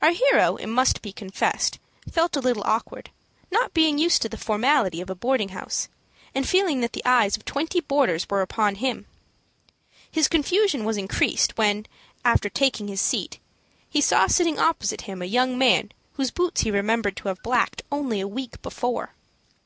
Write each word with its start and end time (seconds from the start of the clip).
Our 0.00 0.12
hero, 0.12 0.56
it 0.56 0.68
must 0.68 1.02
be 1.02 1.12
confessed, 1.12 1.78
felt 2.10 2.34
a 2.34 2.40
little 2.40 2.62
awkward, 2.64 3.10
not 3.50 3.74
being 3.74 3.98
used 3.98 4.22
to 4.22 4.28
the 4.30 4.38
formality 4.38 5.02
of 5.02 5.10
a 5.10 5.14
boarding 5.14 5.50
house, 5.50 5.86
and 6.34 6.48
feeling 6.48 6.80
that 6.80 6.94
the 6.94 7.04
eyes 7.04 7.36
of 7.36 7.44
twenty 7.44 7.82
boarders 7.82 8.26
were 8.30 8.40
upon 8.40 8.76
him. 8.76 9.04
His 10.10 10.28
confusion 10.28 10.86
was 10.86 10.96
increased, 10.96 11.58
when, 11.58 11.84
after 12.24 12.48
taking 12.48 12.88
his 12.88 13.02
seat, 13.02 13.38
he 13.86 14.00
saw 14.00 14.26
sitting 14.28 14.58
opposite 14.58 15.02
him, 15.02 15.20
a 15.20 15.26
young 15.26 15.58
man 15.58 15.92
whose 16.14 16.30
boots 16.30 16.62
he 16.62 16.70
remembered 16.70 17.18
to 17.18 17.28
have 17.28 17.42
blacked 17.42 17.82
only 17.92 18.18
a 18.22 18.26
week 18.26 18.62
before. 18.62 19.12